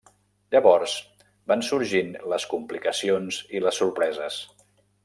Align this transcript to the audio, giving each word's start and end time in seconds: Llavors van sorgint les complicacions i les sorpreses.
Llavors 0.53 0.95
van 1.51 1.61
sorgint 1.69 2.11
les 2.35 2.49
complicacions 2.55 3.39
i 3.61 3.67
les 3.67 3.83
sorpreses. 3.85 4.43